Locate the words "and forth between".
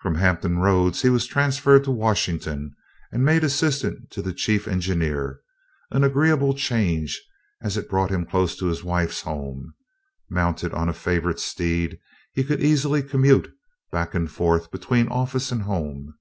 14.14-15.06